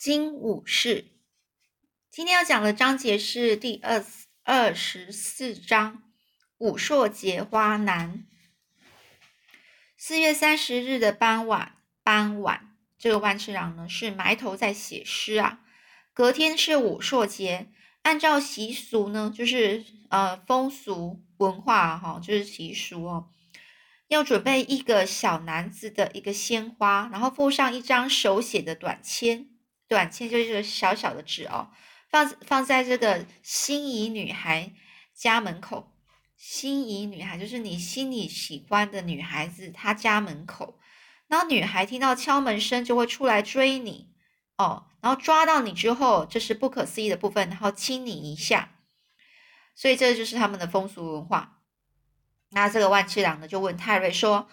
[0.00, 1.08] 金武士。
[2.10, 4.02] 今天要讲的章节是第二
[4.44, 6.02] 二十四章
[6.56, 8.24] 武硕节花男。
[9.98, 15.60] 四月三十日的傍晚，傍晚，这个万次郎呢是埋头在写诗啊。
[16.14, 17.68] 隔天是武硕节，
[18.00, 23.28] 按照习俗呢，就是呃风俗文化哈，就是习俗哦，
[24.08, 29.46] 要准备一个小男子的一个鲜花，然后附上一张手写的短签。
[29.90, 31.68] 短签就是小小的纸哦，
[32.08, 34.72] 放放在这个心仪女孩
[35.12, 35.92] 家门口。
[36.36, 40.78] 心仪女孩就是你心里喜欢的女孩子，她家门口。
[41.26, 44.14] 然后女孩听到敲门声就会出来追你
[44.58, 48.76] 哦，然后抓到你之后，这是不可思议的部分，然后亲你一下。
[49.74, 51.58] 所以这就是他们的风俗文化。
[52.50, 54.48] 那这个万次郎呢，就问泰瑞说：“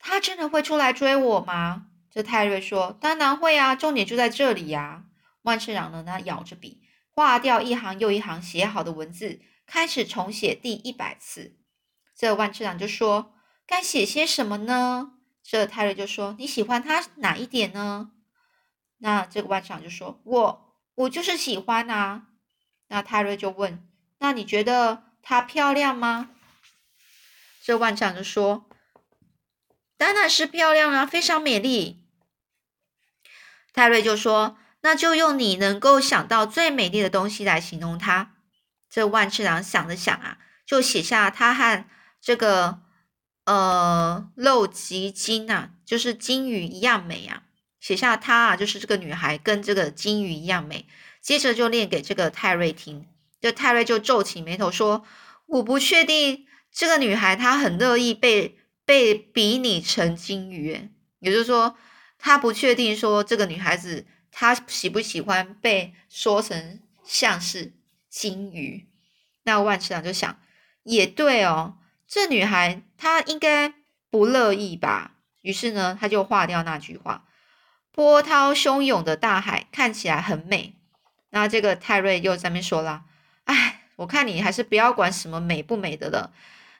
[0.00, 5.04] 他真的会出来追我吗？”这泰瑞说：“当然会啊，重点就在这里呀。”
[5.42, 11.56] 万次郎呢，他咬着笔，划掉一行又一行写好的文字，开始重写第一百次。
[12.16, 13.34] 这万次郎就说
[13.66, 15.12] ：“该写些什么呢？”
[15.44, 18.10] 这泰瑞就说：“你喜欢他哪一点呢？”
[18.98, 22.28] 那这个万次郎就说：“我，我就是喜欢啊。”
[22.88, 23.86] 那泰瑞就问
[24.18, 26.30] ：“那你觉得她漂亮吗？”
[27.62, 28.67] 这万次郎就说。
[29.98, 32.04] 当然是漂亮啊，非常美丽。
[33.74, 38.36] 泰瑞就说：“那就用你能够想到最美丽的东西来形容它。”
[38.88, 41.84] 这万次郎想了想啊，就写下他和
[42.20, 42.80] 这个
[43.44, 47.42] 呃漏吉金啊，就是金鱼一样美啊。
[47.80, 50.86] 写下他啊，就是这个女孩跟这个金鱼一样美。
[51.20, 53.06] 接着就念给这个泰瑞听，
[53.40, 55.04] 这泰瑞就皱起眉头说
[55.46, 58.54] ：“我不确定这个女孩她很乐意被。”
[58.88, 61.76] 被比拟成金鱼，也就是说，
[62.18, 67.74] 他不确定说这个女孩子她喜不喜欢被说成像是
[68.08, 68.88] 金鱼。
[69.42, 70.40] 那万次郎就想，
[70.84, 71.76] 也对哦，
[72.06, 73.74] 这女孩她应该
[74.08, 75.16] 不乐意吧？
[75.42, 77.26] 于是呢，他就划掉那句话。
[77.92, 80.76] 波涛汹涌的大海看起来很美。
[81.28, 83.04] 那这个泰瑞又在那边说了
[83.44, 86.32] ：“哎，我看你还是不要管什么美不美的了。”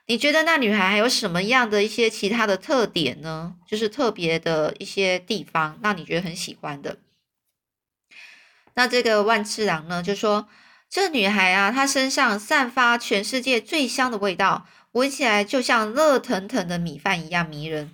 [0.09, 3.53] 你觉得那女孩还有什么样的一些其他的特点呢？
[3.67, 6.97] 就是特别的一些地方，让你觉得很喜欢的。
[8.73, 10.49] 那这个万次郎呢，就说
[10.89, 17.93] 这女孩啊，她身上散发全世界最香的味道，闻起来就像热腾腾的米饭一样迷人。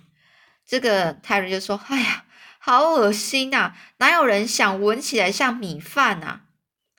[0.66, 2.24] 这个泰瑞就说：“哎呀，
[2.58, 3.74] 好恶心呐！
[3.98, 6.44] 哪有人想闻起来像米饭啊？”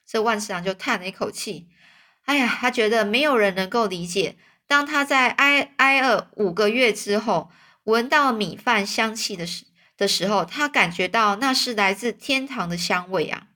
[0.05, 1.67] 这万次郎就叹了一口气
[2.25, 4.35] ：“哎呀，他觉得没有人能够理解。”
[4.67, 7.49] 当他在挨挨饿五个月之后，
[7.85, 13.47] 闻到米饭香气的时的时候，他感觉到那是来自天堂的香味啊！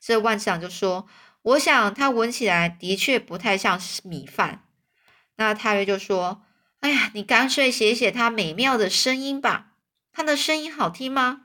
[0.00, 1.08] 这万长就说
[1.42, 4.62] ：“我想他闻起来的确不太像米饭。”
[5.34, 6.44] 那泰瑞就说
[6.80, 9.72] ：“哎呀，你干脆写写他美妙的声音吧，
[10.12, 11.42] 他的声音好听吗？”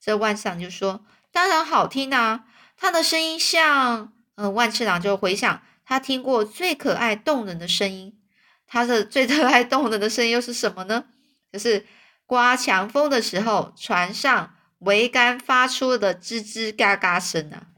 [0.00, 2.44] 这万长就说：“当然好听啊，
[2.76, 4.12] 他的声音像……
[4.36, 8.18] 嗯，万次郎就回想。”他听过最可爱动人的声音，
[8.66, 11.04] 他的最可爱动人的声音又是什么呢？
[11.52, 11.86] 就是
[12.26, 17.68] 刮强风的时候，船上桅杆发出的吱吱嘎嘎声啊！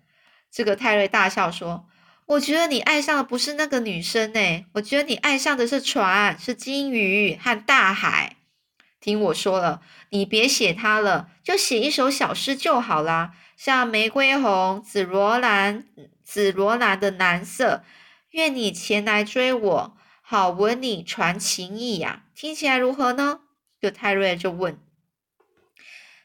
[0.50, 1.86] 这个泰瑞大笑说
[2.24, 8.36] ：“我觉得你爱上的不是那个女生呢，我觉得你爱上的是船，是金鱼和大海。
[9.00, 15.84] 听我说了，你别写它了，就写一首小诗就好啦，像玫瑰红、紫罗兰、
[16.28, 17.82] 紫罗兰的蓝色。”
[18.32, 23.40] 愿你前来追我，好闻你传情意呀，听起来如何呢？
[23.80, 24.78] 就泰瑞就问，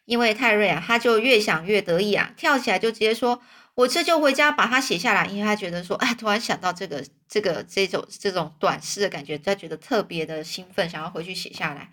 [0.03, 3.41] 因为泰瑞啊，他就越想越得意啊，跳起来就直接说
[3.75, 11.89] ：“我这就回家把它写下来。”因为他觉得说，哎，突然想到这个这个这种这种短诗的感觉，他觉得特别的兴奋，想要回去写下来。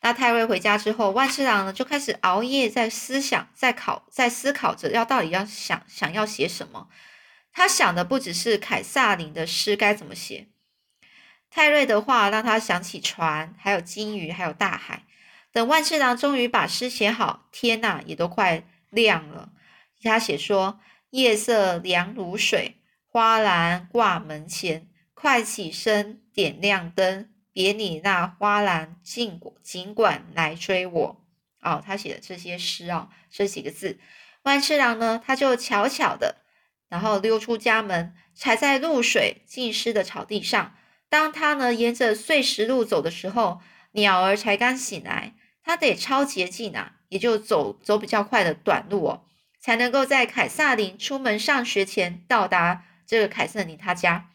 [0.00, 6.88] 那泰瑞回家之后，万次郎呢就开始熬夜在思想，在考，在思考着要到底要想想要写什么。
[7.52, 10.48] 他想的不只是凯撒林的诗该怎么写，
[11.50, 15.04] 泰瑞的话让他想起船，还有金鱼，还有大海。
[15.52, 19.50] 等万次郎终于把诗写好，天呐，也都快亮了。
[20.02, 20.80] 他写说
[21.10, 31.26] ：“夜色凉如水，花篮挂门前，快起身点亮灯，别你那花篮尽尽管来追我。”
[31.60, 33.98] 哦，他写的这些诗哦，这几个字，
[34.42, 36.39] 万次郎呢，他就悄悄的。
[36.90, 40.74] 然后溜出家门，踩在露水浸湿的草地上。
[41.08, 45.32] 当他呢沿着碎石路走的时候，鸟儿才刚醒来。
[45.62, 49.22] 他得抄捷径啊，也就走走比较快的短路哦。
[49.60, 54.30] 才能够在凯撒琳出门上学前到达这个凯瑟琳他家。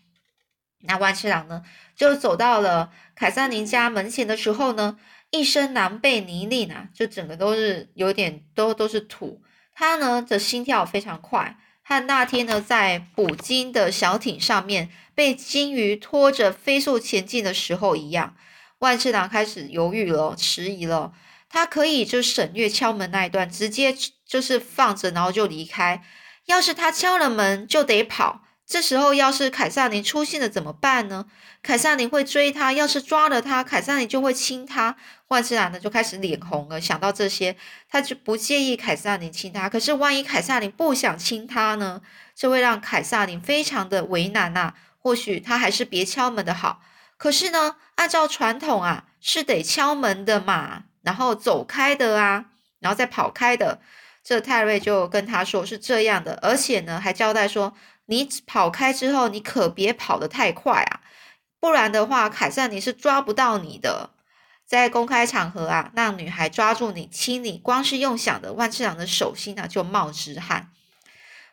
[0.81, 1.63] 那万次郎呢，
[1.95, 4.99] 就走到了凯瑟琳家门前的时候呢，
[5.31, 9.41] 一身狼狈泥泞啊，就整个都是有点都都是土。
[9.73, 11.57] 他呢的心跳非常快，
[11.87, 18.35] 和那天呢在捕鲸的小艇上面被鲸鱼拖着飞速前进的时候一样。
[18.79, 21.13] 万次郎开始犹豫了，迟疑了。
[21.47, 23.95] 他可以就省略敲门那一段，直接
[24.27, 26.03] 就是放着，然后就离开。
[26.47, 28.41] 要是他敲了门，就得跑。
[28.67, 31.27] 这时候要是凯撒琳出现了怎么办呢？
[31.61, 34.95] 凯撒琳会追他，要是抓了他，凯撒琳就会亲他。
[35.27, 37.55] 万次郎呢就开始脸红了，想到这些，
[37.87, 39.69] 他就不介意凯撒琳亲他。
[39.69, 42.01] 可是万一凯撒琳不想亲他呢？
[42.35, 44.73] 这会让凯撒琳非常的为难呐。
[44.97, 46.81] 或许他还是别敲门的好。
[47.17, 52.45] 可是呢，按照传统啊，是得敲门的嘛，然后走开的啊，
[52.79, 53.79] 然后再跑开的。
[54.23, 57.75] 这泰瑞就跟他说是这样的，而且呢还交代说。
[58.05, 61.01] 你跑开之后，你可别跑得太快啊，
[61.59, 64.11] 不然的话，凯瑟你是抓不到你的。
[64.65, 70.71] 在公开场合啊，让女孩抓住你亲你，光是用想的，万次郎的手心啊就冒直汗。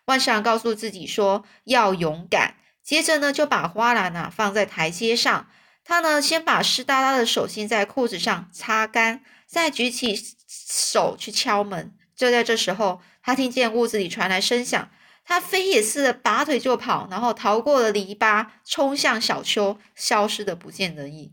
[0.06, 5.48] 万次郎告诉自己说要勇敢，接着呢就把花篮啊放在台阶上，
[5.84, 10.18] 他呢先把湿哒哒的手心在裤子上擦干，再举起
[10.48, 11.94] 手去敲门。
[12.16, 14.90] 就在这时候，他听见屋子里传来声响。
[15.24, 21.32] 他飞也似的拔腿就跑，然后逃过了篱笆，冲向小丘，消失的不见人影。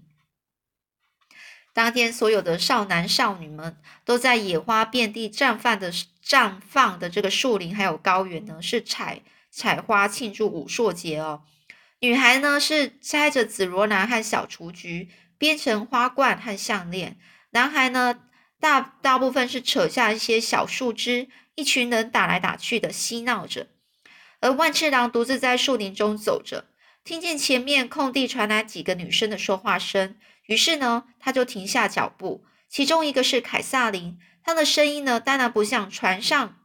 [1.74, 5.92] 当天，所有的少男少女们都在野花遍地绽放的
[6.26, 11.44] 绽放的这个树林还有高原呢，是采采花庆祝武硕节哦。
[12.00, 17.14] 女孩呢是摘着紫罗兰和小雏菊，编成花冠和项链；
[17.52, 18.20] 男孩呢，
[18.60, 23.68] 大大部分是扯下一些小树枝，一群人打来打去的嬉闹着。
[24.42, 26.66] 而万次郎独自在树林中走着，
[27.04, 30.16] 听见前面空地传来几个女生的说话声，
[30.46, 32.46] 于是呢，他就停下脚步。
[32.70, 36.58] 其中一个是凯撒琳，她的声音呢，当然不像船上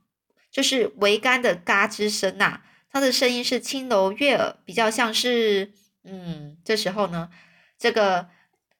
[0.53, 2.61] 就是桅杆的嘎吱声呐，
[2.93, 5.73] 她的声音是轻柔悦耳，比较像是……
[6.05, 7.31] 嗯，这时候呢，
[7.79, 8.29] 这个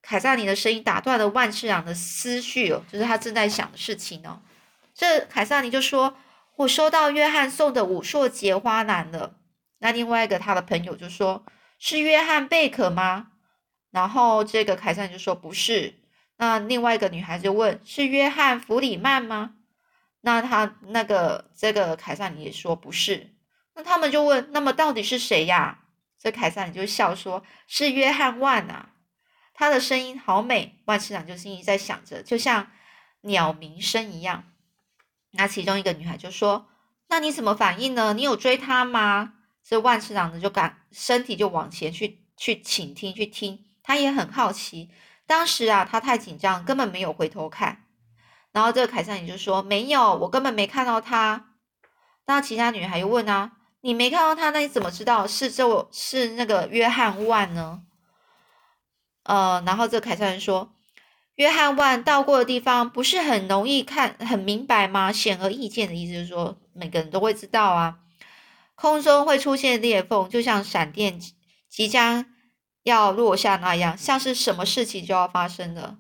[0.03, 4.43] 凯撒琳的声音打断了万次郎的思绪哦，就是他正在想的事情哦。
[4.95, 6.17] 这凯撒琳就说。
[6.57, 9.41] 我收到约翰送的武硕节花篮了。
[9.79, 11.45] 那另外一个他的朋友就说
[11.79, 13.29] ：“是约翰贝克吗？”
[13.91, 16.01] 然后这个凯撒就说：“不是。”
[16.39, 19.57] 那另外一个女孩就问：“是约翰弗里曼吗？”
[20.23, 23.35] 那他那个这个凯撒也说：“不是。”
[23.75, 25.81] 那他们就问：“那么到底是谁呀？”
[26.19, 28.91] 这凯撒就笑说：“是约翰万啊，
[29.53, 32.71] 他的声音好美。”万市长就心里在想着，就像
[33.23, 34.45] 鸟鸣声一样。
[35.37, 36.69] 那其中一个女孩就说
[37.11, 38.15] ：“那你怎么反应呢？
[38.15, 44.91] 你有追他吗？”这万次郎呢就赶身体就往前去去倾听去听，他也很好奇。
[45.27, 47.85] 当时啊，他太紧张，根本没有回头看。
[48.53, 51.55] 然后这个凯撒也就说：“没有，我根本没看到他。”
[52.27, 53.53] 那其他女孩又问啊
[53.83, 57.83] ：“你没看到他，那你怎么知道是这是那个约翰万呢？”
[59.25, 60.71] 呃，然后这个凯撒人说。
[61.37, 65.11] 约翰万到过的地方不是很容易看很明白吗？
[65.13, 67.99] 显而易见的意思就是说，每个人都会知道啊。
[68.77, 71.21] 空中会出现裂缝，就像闪电
[71.69, 72.27] 即将
[72.85, 75.99] 要落下那样，像是什么事情就要发生了。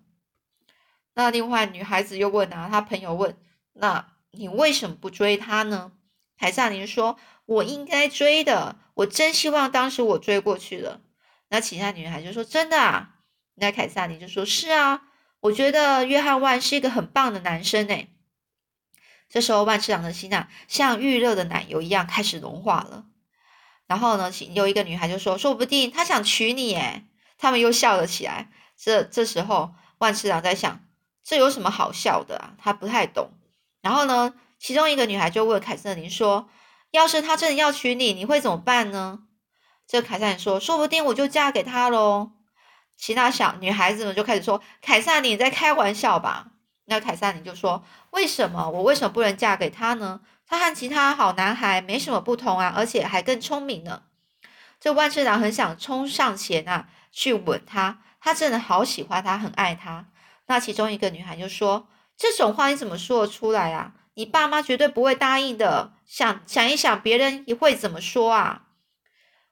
[1.14, 3.37] 那另外女孩子又问啊，她朋友问
[3.75, 5.93] ：“那你为什么不追他呢？”
[6.38, 11.00] 凯撒琳说：“我应该追的，我真希望当时我追过去了。”
[11.50, 13.17] 那其他女孩就说：“真的啊？”
[13.55, 15.03] 那凯撒琳就说：“是啊。”
[15.45, 18.09] 我觉得约翰万是一个很棒的男生诶。
[19.29, 23.05] 这时候万次郎的心啊，像预热的奶油一样开始融化了。
[23.87, 27.05] 然后呢，有一个女孩就说：“说不定他想娶你诶。
[27.37, 28.49] 他们又笑了起来。
[28.75, 30.81] 这这时候万次郎在想：
[31.23, 32.55] 这有什么好笑的啊？
[32.57, 33.33] 他不太懂。
[33.83, 36.49] 然后呢，其中一个女孩就问凯瑟琳说
[36.91, 39.25] ：“要是他真的要娶你，你会怎么办呢？”
[39.87, 42.33] 这凯瑟琳说：“说不定我就嫁给他喽。”
[42.97, 46.49] 其他小女孩子们就开始说：“凯撒，你在开玩笑吧？”
[46.87, 48.69] 那凯撒，你就说：“为什么？
[48.71, 50.21] 我为什么不能嫁给他呢？
[50.47, 54.03] 他和其他好男孩没什么不同啊，而且还更聪明呢。”
[54.79, 60.07] 这万次郎很想冲上前啊，去吻他，他真的好喜欢他，很爱他。
[60.47, 63.93] 那其中一个女孩就说：“这种话你怎么说得出来啊？
[64.15, 65.95] 你爸妈绝对不会答应的。
[66.05, 68.65] 想想一想，别人也会怎么说啊？”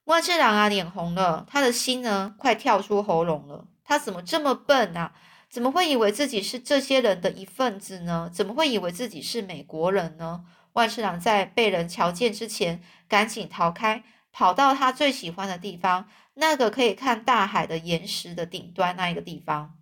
[0.04, 3.66] 万次郎啊，脸红了，他的心呢，快跳出喉咙了。
[3.84, 5.12] 他怎么这么笨啊？
[5.48, 8.30] 怎么会以为自己是这些人的一份子呢？
[8.32, 10.44] 怎么会以为自己是美国人呢？
[10.72, 19.76] 万次郎在被人瞧见之前，赶紧逃开，跑到他最喜欢的地方，那个可以看大海的岩石的顶端那一个地方。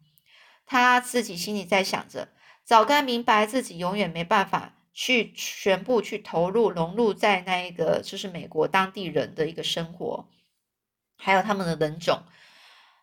[0.67, 2.29] 他自己心里在想着，
[2.65, 10.29] 早该明白自己永远没办法去全部去投入融入在那一个就是美国当地人的一个生活，
[11.17, 12.23] 还有他们的人种。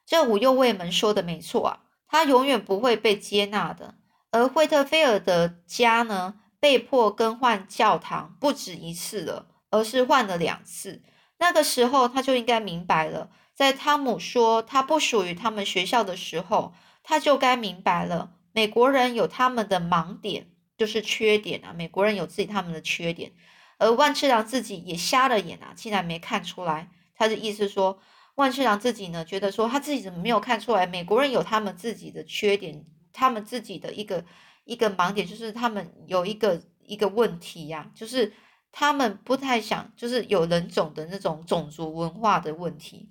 [0.06, 3.96] 这五右卫门说的没错啊，他永远不会被接纳的。
[4.32, 11.02] 而惠特菲尔德家呢，被迫更换教堂不止一次了，而是换了两次。
[11.40, 21.74] 那个时候他就应该明白了，在汤姆说他不属于他们学校的时候，他就该明白了，美国人有他们的盲点，就是缺点啊。
[21.74, 23.32] 美国人有自己他们的缺点，
[23.78, 26.90] 而万次郎自己也瞎了眼啊，竟然没看出来。
[27.16, 28.00] 他的意思说。
[28.38, 30.86] 万次郎自己呢，觉得说他自己怎么没有看出来？
[30.86, 34.24] 美国人有他们自己的缺点，他们自己的一个
[34.64, 38.32] 一个盲点，就是他们有一个一个问题呀，就是
[38.72, 43.10] 他们不太想，就是有人种的那种种族文化的问题。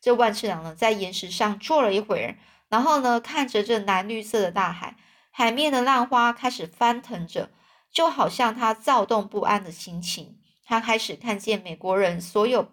[0.00, 4.96] 这万次郎呢，在岩石上坐了一会儿，然后呢，看着这蓝绿色的大海，
[5.32, 7.50] 海面的浪花开始翻腾着，
[7.90, 10.38] 就好像他躁动不安的心情。
[10.64, 12.68] 他开始看见美国人所有。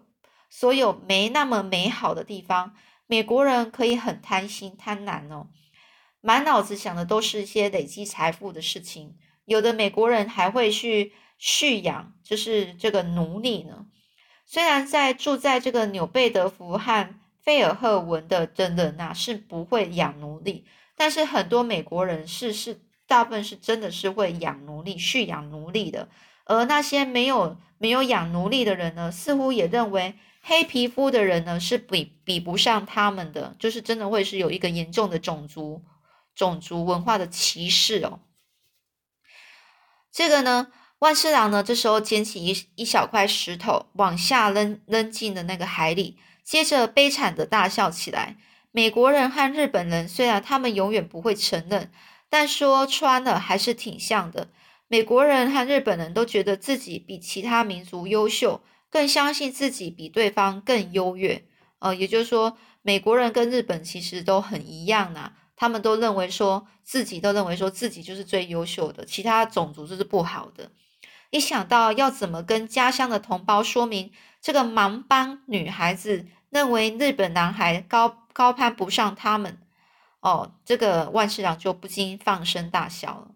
[0.52, 2.74] 所有没那么美好的地方，
[3.06, 5.46] 美国人可以很贪心贪婪哦，
[6.20, 9.16] 满脑子想的都是一些累积财富的事情。
[9.44, 13.86] 有的美国人还会去蓄养，就是这个奴隶呢。
[14.44, 20.66] 虽然在住在这个纽贝德福和费尔赫文的的人呐是不会养奴隶，
[21.00, 26.10] 但是很多美国人是是大部分是真的是会养奴隶、蓄养奴隶的。
[26.44, 30.16] 而那些没有没有养奴隶的人呢，似乎也认为。
[30.42, 35.82] 黑皮肤的人呢，是比比不上他们的，就是真的会是有一个严重的种族
[36.34, 38.20] 种族文化的歧视哦。
[40.12, 48.36] 这个呢，万次郎呢，这时候捡起一一小块石头，往下扔扔进了那个海里，接着悲惨的大笑起来。
[48.72, 51.90] 美国人和日本人虽然他们永远不会承认，
[52.28, 54.48] 但说穿了还是挺像的。
[54.88, 58.62] 美国人和日本人都觉得自己比其他民族优秀。
[58.92, 61.44] 更相信自己比对方更优越，
[61.78, 70.72] 呃，也就是说，美国人跟日本其实都很一样呐，他们都认为说自己都认为说自己就是最优秀的，其他种族就是不好的。
[71.30, 74.10] 一想到要怎么跟家乡的同胞说明
[74.42, 79.58] 这个盲帮女孩子认为日本男孩高高攀不上他们，
[80.20, 83.34] 哦，这个万市长就不禁放声大笑了，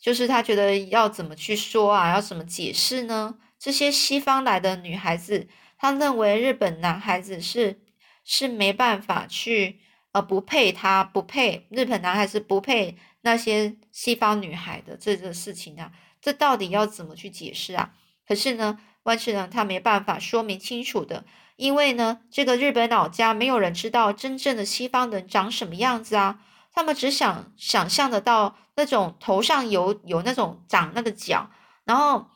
[0.00, 3.38] 就是他觉得要怎么去说啊，要怎么解释呢？
[3.58, 7.82] 这些西方来的女孩子，她认为日本男孩子是
[8.24, 9.80] 是没办法去，
[10.12, 15.92] 呃，不配他，不配日本男孩子不配那些西方女孩的这个事情啊，
[16.22, 17.92] 这到底要怎么去解释啊？
[18.26, 21.24] 可是呢，万次郎他没办法说明清楚的，
[21.56, 26.40] 因为呢，这个日本老家没有人知道真正的西方人长什么样子啊，
[26.72, 31.50] 他们只想想象得到那种头上有有那种长那个角，
[31.84, 32.28] 然后。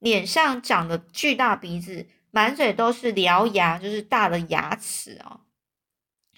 [0.00, 5.40] 脸上长了巨大鼻子，满嘴都是獠牙，就是大的牙齿啊，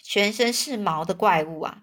[0.02, 1.82] 全身是毛的怪物啊！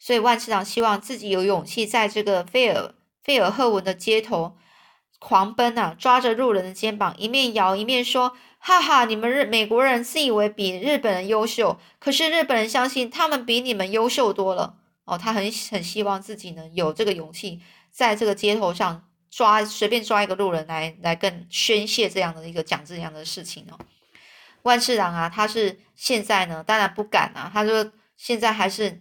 [0.00, 4.56] 所以万次郎希望自己有勇气在这个费尔费尔赫文的街头
[5.22, 14.74] 狂奔啊，抓着路人的肩膀，一面摇一面说：“哈哈，你们日美国人自以为比日本人优秀，可是日本人相信他们比你们优秀多了。”
[15.06, 17.60] 哦，他很很希望自己呢有这个勇气，
[17.92, 19.04] 在这个街头上。
[19.34, 23.78] 抓随便抓一个路人来来跟宣泄这样的一个讲这样的事情哦，
[24.60, 29.00] 万次郎啊，他是现在呢，当然不敢啊，他说现在还是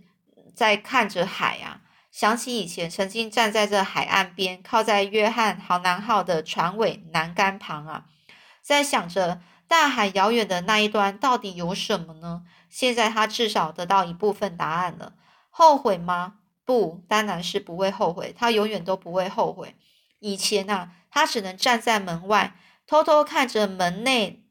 [0.56, 1.82] 在看着海啊，
[2.12, 8.06] 想起以前曾经站在这海岸边，靠在约翰豪南号的船尾栏杆旁啊，
[8.62, 12.44] 在想着大海遥远的那一端到底有什么呢？
[12.70, 15.14] 现在他至少得到一部分答案了，
[15.50, 16.36] 后悔吗？
[16.66, 19.76] 不，当然是不会后悔，他永远都不会后悔。
[20.20, 24.44] 以前呐，他只能站在门外，偷偷看着门内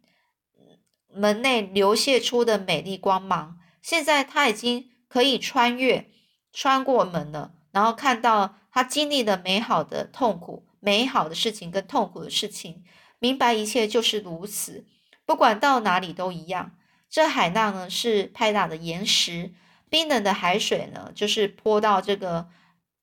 [1.08, 3.58] 门内流泻出的美丽光芒。
[3.80, 6.10] 现在他已经可以穿越，
[6.52, 12.84] 穿过门了，然后看到他经历的美好的痛苦、美好的事情跟痛苦的事情，
[13.18, 14.84] 明白一切就是如此。
[15.24, 16.76] 不管到哪里都一样。
[17.08, 19.52] 这海浪呢，是拍打的岩石；
[19.88, 22.48] 冰冷的海水呢，就是泼到这个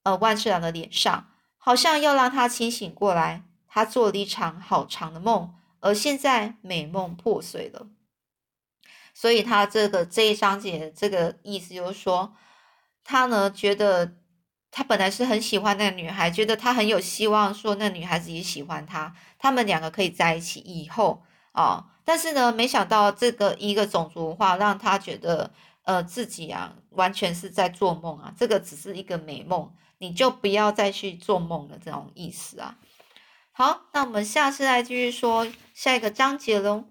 [0.03, 1.29] 呃万次郎的脸上。
[1.57, 7.87] 好像要让他清醒过来，他做了一场好长的梦，而现在美梦破碎了。
[9.13, 12.33] 所以他这个这一章节这个意思就是说，
[13.09, 14.15] 他呢觉得
[14.69, 21.23] 他本来是很喜欢那个女孩，觉得他很有希望，说那女孩子也喜欢他，他们两个可以在一起以后
[21.53, 21.85] 啊。
[22.03, 25.51] 但是呢，没想到这个一个种族文化让他觉得，
[25.83, 32.75] 呃，自己啊完全是在做梦啊，这个只是一个美梦，你就不要再去做梦了，这种意思啊。
[33.53, 36.83] 好，那我们下次再继续说下一个章节喽。